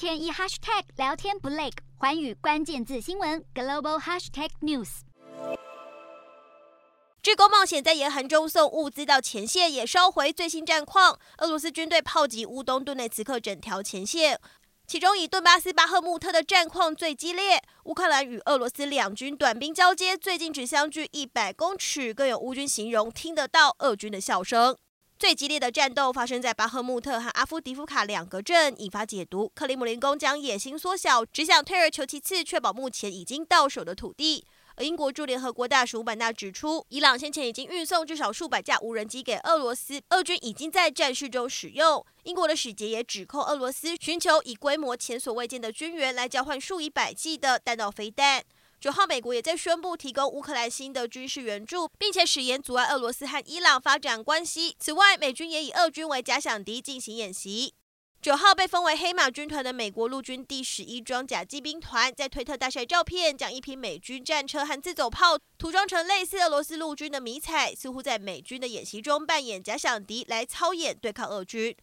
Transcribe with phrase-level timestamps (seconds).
[0.00, 5.00] 天一 hashtag 聊天不累，环宇关键字新闻 global hashtag news。
[7.22, 11.18] 志工冒险在严寒中送物资到前线，也收回最新战况。
[11.36, 14.40] 俄罗斯军队炮击乌东顿内茨克整条前线，
[14.86, 17.60] 其中以顿巴斯巴赫穆特的战况最激烈。
[17.84, 24.78] 乌克兰与俄罗斯两军短兵交接，最近只相距一百公尺，更有乌军形容听得到俄军的笑声。
[25.20, 29.52] 最激烈的战斗发生在巴赫穆特和阿夫迪夫卡两个镇，引发解读。
[29.54, 34.46] 克里姆林宫将野心缩小，只想退而求其次，确保目前已经到手的土地。
[34.76, 42.02] 而英国驻联合国大使伍版纳指出，伊朗先前已经运送至少数百架无人机给俄罗斯，俄军已经在战事中使用。
[42.22, 48.42] 英国的使节也指控俄罗斯寻求以规模前所未见的军援来交换数以百计的弹道飞弹。
[48.80, 54.74] 九号，美国也在宣布提供乌克兰新的军事援助，并且誓言阻碍俄罗斯和伊朗发展关系。
[54.80, 57.74] 此外，美军也以俄军为假想敌进行演习。
[58.22, 71.76] 九号，被封为黑马军团的美国陆军第十一装甲骑兵团在推特大晒照片，将一批美军战车和自走炮涂装成类似俄罗斯陆军的迷彩，似乎在美军的演习中扮演假想敌来操演对抗俄军。